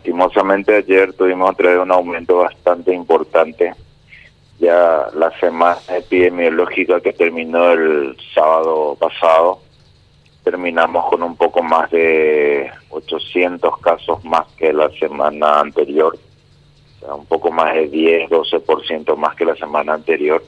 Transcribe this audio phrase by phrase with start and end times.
[0.00, 3.74] lastimosamente ayer tuvimos otra vez un aumento bastante importante.
[4.58, 9.60] Ya la semana epidemiológica que terminó el sábado pasado,
[10.42, 17.14] terminamos con un poco más de 800 casos más que la semana anterior, o sea,
[17.14, 20.42] un poco más de 10, 12% más que la semana anterior.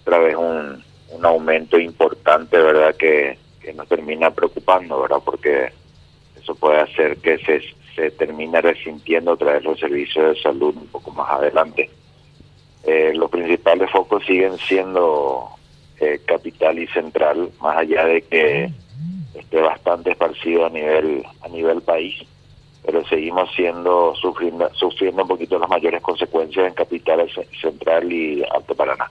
[0.00, 2.94] Otra vez un, un aumento importante, ¿verdad?
[2.94, 5.18] Que, que nos termina preocupando, ¿verdad?
[5.24, 5.72] Porque
[6.40, 7.62] eso puede hacer que se,
[7.94, 11.90] se termine resintiendo otra vez los servicios de salud un poco más adelante.
[12.84, 15.48] Eh, los principales focos siguen siendo
[16.00, 18.70] eh, capital y central, más allá de que
[19.34, 22.14] esté bastante esparcido a nivel a nivel país,
[22.84, 27.30] pero seguimos siendo sufriendo sufriendo un poquito las mayores consecuencias en capital
[27.60, 29.10] central y Alto Paraná.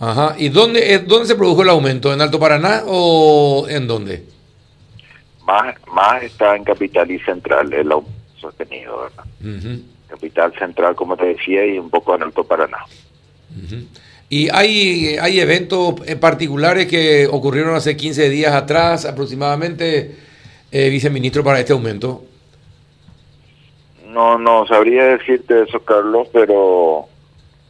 [0.00, 2.12] Ajá, ¿y dónde, dónde se produjo el aumento?
[2.12, 4.24] ¿En Alto Paraná o en dónde?
[5.50, 7.90] Más, más está en Capital y Central, el
[8.36, 9.24] sostenido, ¿verdad?
[10.08, 12.78] Capital Central, como te decía, y un poco en Alto Paraná.
[14.28, 20.14] ¿Y hay, hay eventos particulares que ocurrieron hace 15 días atrás aproximadamente,
[20.70, 22.22] eh, viceministro, para este aumento?
[24.06, 27.06] No, no sabría decirte eso, Carlos, pero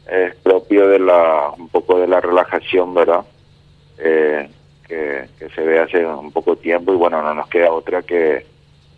[0.06, 3.24] es propio de la un poco de la relajación, ¿verdad?
[3.98, 4.50] Eh,
[4.90, 8.44] que, se ve hace un poco tiempo y bueno, no nos queda otra que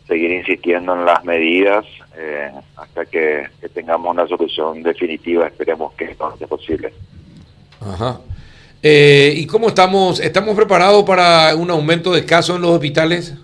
[0.08, 1.84] seguir insistiendo en las medidas
[2.16, 6.92] eh, hasta que, tengamos una solución definitiva, esperemos que esto sea posible.
[7.80, 8.20] Ajá.
[8.82, 10.18] Eh, ¿Y cómo estamos?
[10.18, 13.34] ¿Estamos preparados para un aumento de casos en los hospitales?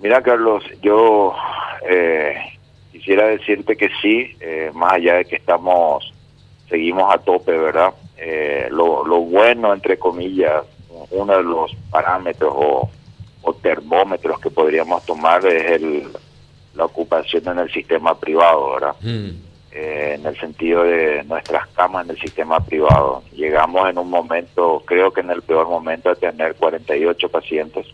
[0.00, 1.34] Mira, Carlos, yo
[1.88, 2.36] eh,
[2.92, 4.36] quisiera decirte que sí,
[4.72, 6.12] más allá de que estamos,
[6.68, 7.92] seguimos a tope, ¿verdad?
[8.26, 10.64] Eh, lo, lo, bueno, entre comillas,
[11.10, 12.90] uno de los parámetros o,
[13.60, 16.08] termómetros que podríamos tomar es el,
[16.74, 18.96] la ocupación en el sistema privado, ¿verdad?
[19.02, 19.30] Mm.
[19.72, 23.22] Eh, en el sentido de nuestras camas en el sistema privado.
[23.32, 27.86] Llegamos en un momento, creo que en el peor momento, a tener 48 pacientes,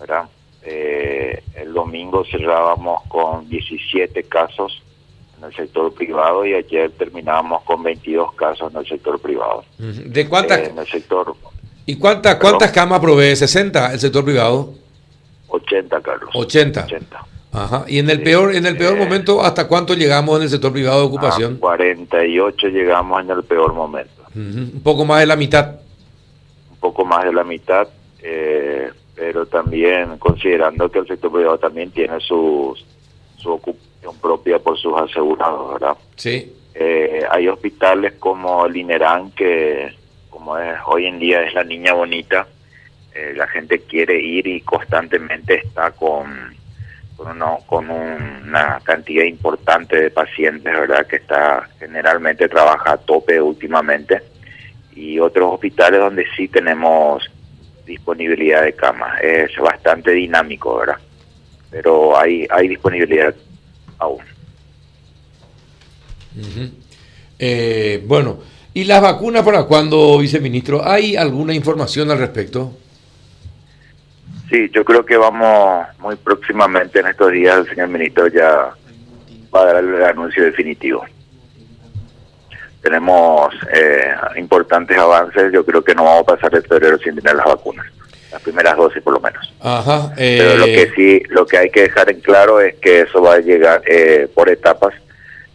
[0.00, 0.24] ¿verdad?
[0.62, 4.82] Eh, el domingo cerrábamos con 17 casos
[5.42, 9.64] en el sector privado y ayer terminábamos con 22 casos en el sector privado.
[9.78, 10.58] ¿De cuántas?
[10.58, 11.34] Eh, en el sector.
[11.84, 13.32] ¿Y cuántas cuántas camas provee?
[13.32, 14.74] ¿60 el sector privado?
[15.48, 16.30] 80, Carlos.
[16.32, 16.84] 80.
[16.84, 17.26] 80.
[17.52, 17.84] Ajá.
[17.86, 20.72] Y en el peor en el peor eh, momento, ¿hasta cuánto llegamos en el sector
[20.72, 21.56] privado de ocupación?
[21.56, 24.22] A 48 llegamos en el peor momento.
[24.34, 25.76] Un poco más de la mitad.
[26.70, 27.88] Un poco más de la mitad,
[28.22, 32.86] eh, pero también considerando que el sector privado también tiene sus
[33.36, 35.96] su ocupación propia por sus asegurados, ¿verdad?
[36.16, 36.52] Sí.
[36.74, 39.94] Eh, hay hospitales como el INERAN, que
[40.30, 42.46] como es hoy en día es la niña bonita,
[43.14, 46.52] eh, la gente quiere ir y constantemente está con
[47.16, 51.06] con, con una cantidad importante de pacientes, ¿verdad?
[51.06, 54.20] Que está generalmente trabaja a tope últimamente.
[54.94, 57.30] Y otros hospitales donde sí tenemos
[57.86, 59.20] disponibilidad de camas.
[59.22, 60.98] Es bastante dinámico, ¿verdad?
[61.70, 63.34] Pero hay, hay disponibilidad
[64.02, 64.22] aún.
[67.38, 68.38] Eh, bueno,
[68.74, 70.86] ¿y las vacunas para cuándo, viceministro?
[70.86, 72.72] ¿Hay alguna información al respecto?
[74.50, 78.74] Sí, yo creo que vamos muy próximamente en estos días, el señor ministro ya
[79.54, 81.04] va a dar el anuncio definitivo.
[82.82, 87.36] Tenemos eh, importantes avances, yo creo que no vamos a pasar el febrero sin tener
[87.36, 87.86] las vacunas
[88.32, 89.52] las primeras dosis por lo menos.
[89.60, 90.12] Ajá.
[90.16, 93.20] Pero lo que eh, sí, lo que hay que dejar en claro es que eso
[93.20, 94.94] va a llegar eh, por etapas,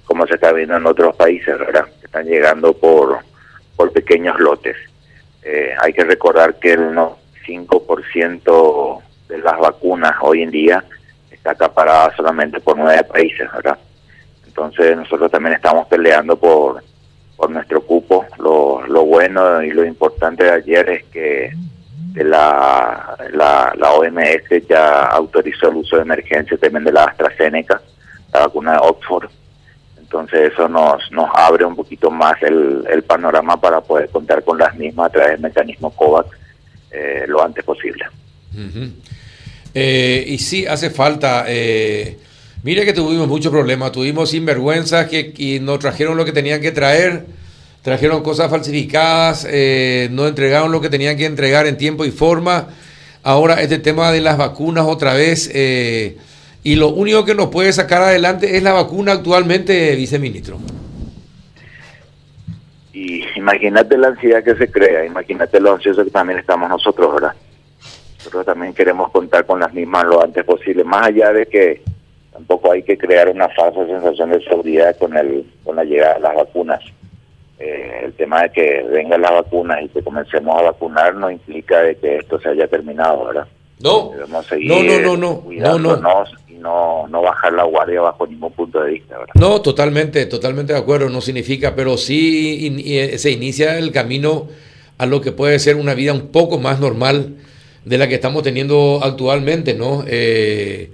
[0.05, 1.87] como se está viendo en otros países, ¿verdad?
[2.03, 3.19] Están llegando por,
[3.75, 4.77] por pequeños lotes.
[5.43, 6.95] Eh, hay que recordar que el
[7.47, 10.83] 5% de las vacunas hoy en día
[11.31, 13.77] está acaparada solamente por nueve países, ¿verdad?
[14.45, 16.83] Entonces nosotros también estamos peleando por,
[17.35, 18.25] por nuestro cupo.
[18.37, 21.51] Lo, lo bueno y lo importante de ayer es que
[22.23, 27.81] la, la, la OMS ya autorizó el uso de emergencia también de la AstraZeneca,
[28.33, 29.29] la vacuna de Oxford.
[29.99, 34.57] Entonces eso nos, nos abre un poquito más el, el panorama para poder contar con
[34.57, 36.29] las mismas a través del mecanismo COVAX
[36.91, 38.05] eh, lo antes posible.
[39.73, 41.45] Eh, y sí, hace falta.
[41.47, 42.17] Eh,
[42.63, 46.71] mire que tuvimos muchos problemas, tuvimos sinvergüenzas que y nos trajeron lo que tenían que
[46.71, 47.25] traer
[47.87, 52.67] trajeron cosas falsificadas, eh, no entregaron lo que tenían que entregar en tiempo y forma.
[53.23, 56.17] Ahora este tema de las vacunas otra vez, eh,
[56.63, 60.57] y lo único que nos puede sacar adelante es la vacuna actualmente, viceministro.
[62.91, 67.35] Y imagínate la ansiedad que se crea, imagínate lo ansioso que también estamos nosotros, ¿verdad?
[68.17, 71.83] nosotros también queremos contar con las mismas lo antes posible, más allá de que
[72.33, 76.19] tampoco hay que crear una falsa sensación de seguridad con el con la llegada de
[76.19, 76.83] las vacunas.
[77.59, 81.81] Eh, el tema de que vengan las vacunas y que comencemos a vacunar no implica
[81.81, 83.47] de que esto se haya terminado, ¿verdad?
[83.81, 88.25] No, Debemos seguir no, no, no, no, no, y no, no bajar la guardia bajo
[88.27, 89.33] ningún punto de vista, ¿verdad?
[89.35, 94.47] No, totalmente, totalmente de acuerdo, no significa, pero sí in- y- se inicia el camino
[94.99, 97.37] a lo que puede ser una vida un poco más normal
[97.85, 100.03] de la que estamos teniendo actualmente, ¿no?
[100.07, 100.91] Eh,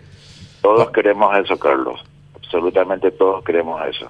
[0.61, 1.99] Todos queremos eso, Carlos.
[2.35, 4.09] Absolutamente todos queremos eso.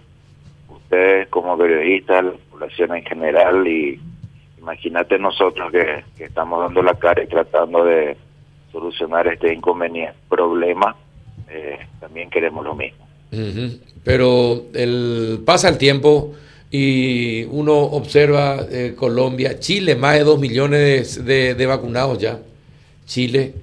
[1.30, 4.00] Como periodistas, la población en general y
[4.58, 8.16] imagínate nosotros que, estamos dando la cara y tratando de
[8.72, 10.96] solucionar este inconveniente, problema,
[11.50, 13.06] eh, también queremos lo mismo.
[14.04, 16.34] Pero el, pasa el tiempo
[16.70, 22.40] y uno observa eh, Colombia, Chile, más de 2 millones de vacunados ya.
[23.06, 23.54] Chile.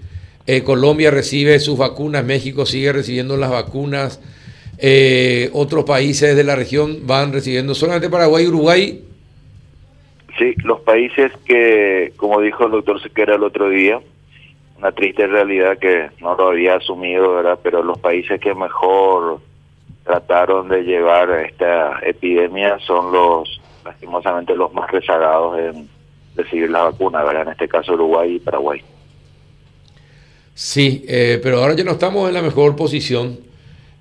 [0.46, 4.20] Eh, Colombia recibe sus vacunas, México sigue recibiendo las vacunas.
[4.82, 9.04] Eh, otros países de la región van recibiendo, solamente Paraguay y Uruguay.
[10.38, 14.00] Sí, los países que, como dijo el doctor Sequera el otro día,
[14.78, 17.58] una triste realidad que no lo había asumido, ¿verdad?
[17.62, 19.40] Pero los países que mejor
[20.04, 25.88] trataron de llevar esta epidemia son los, lastimosamente, los más rezagados en
[26.34, 27.42] recibir la vacuna, ¿verdad?
[27.42, 28.82] En este caso Uruguay y Paraguay.
[30.54, 33.49] Sí, eh, pero ahora ya no estamos en la mejor posición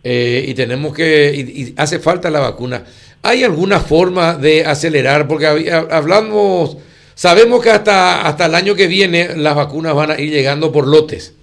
[0.03, 2.85] eh, y tenemos que, y, hace falta la vacuna.
[3.21, 5.27] ¿Hay alguna forma de acelerar?
[5.27, 6.77] Porque hablamos,
[7.15, 10.87] sabemos que hasta, hasta el año que viene las vacunas van a ir llegando por
[10.87, 11.33] lotes.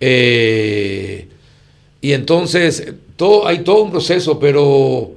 [0.00, 1.26] Eh,
[2.00, 5.12] y entonces todo, hay todo un proceso, pero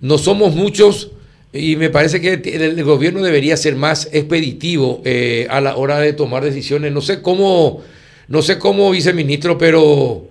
[0.00, 1.10] no somos muchos
[1.52, 6.00] y me parece que el, el gobierno debería ser más expeditivo eh, a la hora
[6.00, 6.90] de tomar decisiones.
[6.90, 7.82] No sé cómo,
[8.26, 10.26] no sé cómo viceministro, pero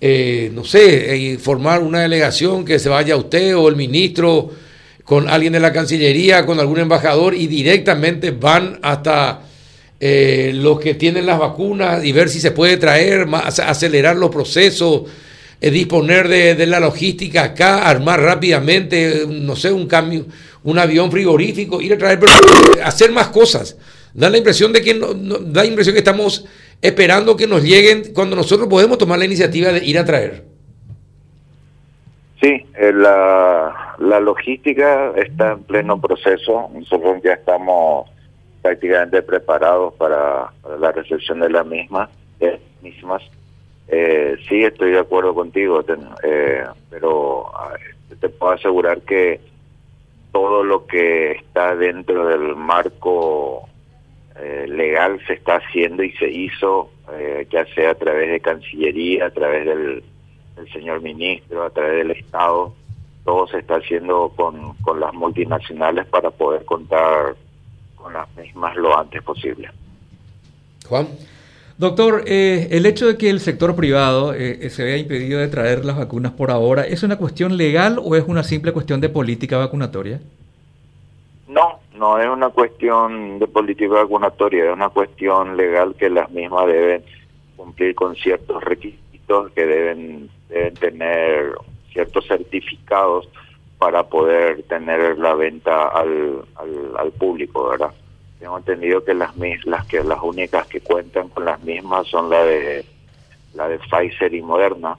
[0.00, 4.50] eh, no sé, formar una delegación que se vaya usted o el ministro
[5.04, 9.42] con alguien de la Cancillería, con algún embajador y directamente van hasta
[9.98, 14.30] eh, los que tienen las vacunas y ver si se puede traer, más, acelerar los
[14.30, 15.02] procesos,
[15.60, 20.24] eh, disponer de, de, la logística acá, armar rápidamente, no sé, un cambio,
[20.62, 22.32] un avión frigorífico, ir a traer, pero,
[22.82, 23.76] hacer más cosas.
[24.14, 26.44] Da la impresión de que no, da la impresión que estamos
[26.82, 30.44] esperando que nos lleguen cuando nosotros podemos tomar la iniciativa de ir a traer.
[32.40, 36.70] Sí, eh, la, la logística está en pleno proceso.
[36.72, 38.08] Nosotros ya estamos
[38.62, 42.08] prácticamente preparados para, la recepción de la misma,
[42.82, 43.22] mismas.
[43.88, 45.84] Eh, sí, estoy de acuerdo contigo,
[46.22, 47.46] eh, pero
[48.20, 49.40] te puedo asegurar que
[50.32, 53.68] todo lo que está dentro del marco
[54.40, 59.26] eh, legal se está haciendo y se hizo, eh, ya sea a través de Cancillería,
[59.26, 60.02] a través del,
[60.56, 62.74] del señor ministro, a través del Estado,
[63.24, 67.36] todo se está haciendo con, con las multinacionales para poder contar
[67.96, 69.70] con las mismas lo antes posible.
[70.88, 71.08] Juan.
[71.76, 75.84] Doctor, eh, el hecho de que el sector privado eh, se vea impedido de traer
[75.84, 79.56] las vacunas por ahora, ¿es una cuestión legal o es una simple cuestión de política
[79.56, 80.20] vacunatoria?
[81.48, 86.66] No, no es una cuestión de política vacunatoria, es una cuestión legal que las mismas
[86.66, 87.04] deben
[87.56, 91.52] cumplir con ciertos requisitos, que deben, deben tener
[91.92, 93.28] ciertos certificados
[93.78, 96.42] para poder tener la venta al,
[96.96, 97.92] al, público, ¿verdad?
[98.38, 102.42] Tengo entendido que las las que las únicas que cuentan con las mismas son la
[102.44, 102.84] de
[103.52, 104.96] la de Pfizer y Moderna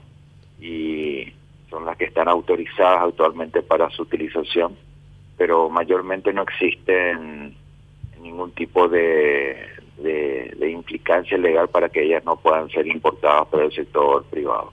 [0.59, 1.33] y
[1.67, 4.77] son las que están autorizadas actualmente para su utilización,
[5.41, 7.55] pero mayormente no existen
[8.21, 9.57] ningún tipo de,
[9.97, 14.71] de, de implicancia legal para que ellas no puedan ser importadas por el sector privado.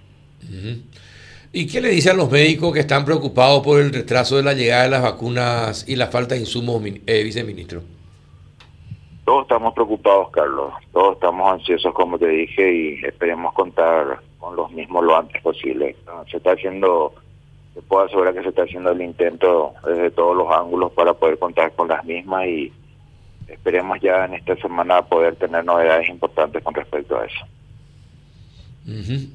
[1.54, 4.52] ¿Y qué le dice a los médicos que están preocupados por el retraso de la
[4.52, 7.80] llegada de las vacunas y la falta de insumos, eh, viceministro?
[9.24, 10.74] Todos estamos preocupados, Carlos.
[10.92, 15.96] Todos estamos ansiosos, como te dije, y esperemos contar con los mismos lo antes posible.
[16.30, 17.14] Se está haciendo,
[17.74, 21.38] te puedo asegurar que se está haciendo el intento desde todos los ángulos para poder
[21.38, 22.72] contar con las mismas y
[23.48, 27.46] esperemos ya en esta semana poder tener novedades importantes con respecto a eso.
[28.86, 29.28] Uh -huh.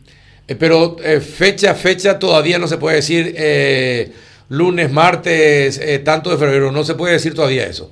[0.48, 4.12] eh, pero eh, fecha, fecha todavía no se puede decir eh,
[4.50, 7.92] lunes, martes, eh, tanto de febrero, no se puede decir todavía eso.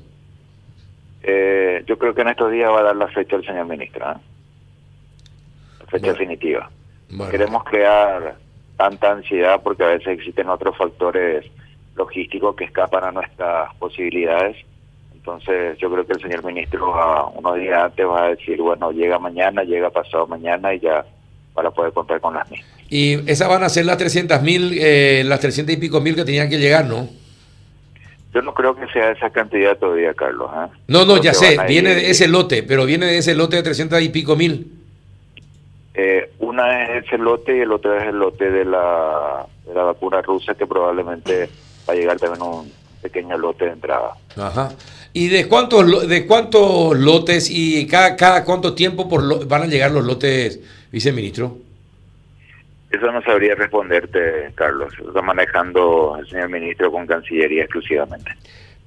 [1.23, 4.03] Eh, yo creo que en estos días va a dar la fecha el señor ministro,
[4.03, 4.15] ¿eh?
[5.79, 6.13] la fecha bueno.
[6.13, 6.69] definitiva.
[7.09, 7.31] Bueno.
[7.31, 8.35] Queremos crear
[8.81, 11.45] tanta ansiedad porque a veces existen otros factores
[11.95, 14.57] logísticos que escapan a nuestras posibilidades.
[15.13, 18.91] Entonces yo creo que el señor ministro a unos días antes va a decir, bueno,
[18.91, 21.05] llega mañana, llega pasado mañana y ya
[21.53, 22.71] para poder contar con las mismas.
[22.89, 26.25] Y esas van a ser las 300 mil, eh, las 300 y pico mil que
[26.25, 27.07] tenían que llegar, ¿no?
[28.33, 30.49] Yo no creo que sea esa cantidad todavía, Carlos.
[30.55, 30.71] ¿eh?
[30.87, 33.63] No, no, Creo ya sé, viene de ese lote, pero viene de ese lote de
[33.63, 34.80] 300 y pico mil.
[35.93, 39.83] Eh, una es ese lote y el otro es el lote de la, de la
[39.83, 41.49] vacuna rusa que probablemente
[41.87, 42.71] va a llegar también un
[43.01, 44.11] pequeño lote de entrada.
[44.37, 44.71] Ajá.
[45.13, 49.67] ¿Y de cuántos de cuántos lotes y cada, cada cuánto tiempo por lo- van a
[49.67, 51.57] llegar los lotes, viceministro?
[52.89, 54.97] Eso no sabría responderte, Carlos.
[54.99, 58.31] Lo está manejando el señor ministro con Cancillería exclusivamente.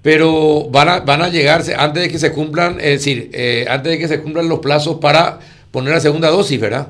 [0.02, 3.92] Pero van a, van a llegarse antes de que se cumplan, es decir, eh, antes
[3.92, 5.38] de que se cumplan los plazos para
[5.74, 6.86] poner la segunda dosis, ¿verdad?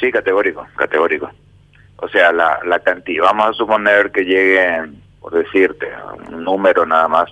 [0.00, 1.30] Sí, categórico, categórico.
[1.98, 5.86] O sea, la, la cantidad, vamos a suponer que lleguen, por decirte,
[6.32, 7.28] un número nada más,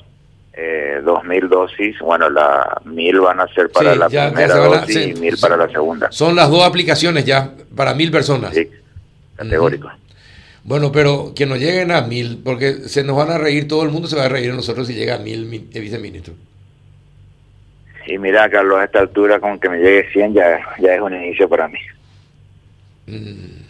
[0.53, 4.55] eh, dos mil dosis, bueno, la mil van a ser para Sí, la ya- primera
[4.55, 5.41] a- dosis sí, y mil sí.
[5.43, 6.13] para la segunda.
[6.13, 8.55] Son las dos aplicaciones ya para mil personas.
[8.55, 8.69] Sí,
[9.37, 9.91] categórico.
[10.63, 13.89] Bueno, pero que nos lleguen a mil, porque se nos van a reír, todo el
[13.91, 16.35] mundo se va a reír de nosotros si llega a mil, mi- eh, viceministro.
[18.07, 21.15] Y mira, Carlos, a esta altura, con que me llegue 100 ya, ya es un
[21.15, 21.79] inicio para mí.
[23.07, 23.61] Mm,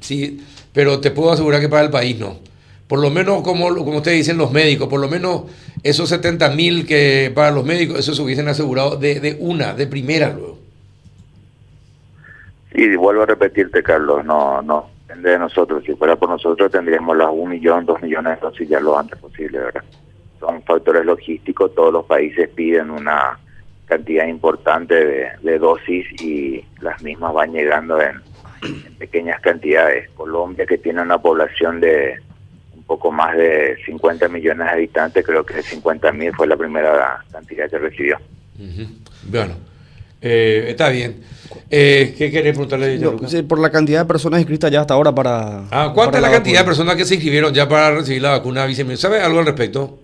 [0.00, 0.40] Sí,
[0.72, 2.38] pero te puedo asegurar que para el país no.
[2.86, 5.44] Por lo menos, como, como ustedes dicen los médicos, por lo menos
[5.82, 9.86] esos 70 mil que para los médicos, eso se hubiesen asegurado de, de una, de
[9.86, 10.58] primera luego.
[12.72, 15.82] Y vuelvo a repetirte, Carlos, no, no depende de nosotros.
[15.84, 19.18] Si fuera por nosotros, tendríamos las un millón, dos millones de dosis ya lo antes
[19.18, 19.84] posible, ¿verdad?
[20.40, 23.38] Son factores logísticos, todos los países piden una
[23.96, 28.20] cantidad importante de, de dosis y las mismas van llegando en,
[28.62, 30.10] en pequeñas cantidades.
[30.10, 32.16] Colombia, que tiene una población de
[32.74, 37.24] un poco más de 50 millones de habitantes, creo que 50 mil fue la primera
[37.30, 38.18] cantidad que recibió.
[39.28, 39.54] Bueno,
[40.20, 41.22] eh, está bien.
[41.70, 43.16] Eh, ¿Qué querés preguntarle, No,
[43.48, 45.64] por la cantidad de personas inscritas ya hasta ahora para.
[45.70, 48.30] Ah, ¿Cuánta para es la cantidad de personas que se inscribieron ya para recibir la
[48.32, 48.66] vacuna?
[48.96, 49.98] ¿Sabe algo al respecto?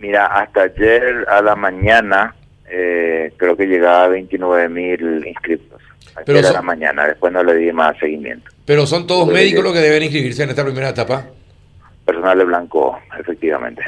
[0.00, 2.34] Mira, hasta ayer a la mañana
[2.70, 5.80] eh, creo que llegaba a 29 mil inscritos.
[6.24, 8.50] Pero a son- la mañana, después no le di más seguimiento.
[8.64, 11.26] Pero son todos médicos los que deben inscribirse en esta primera etapa.
[12.04, 13.82] Personal de blanco, efectivamente.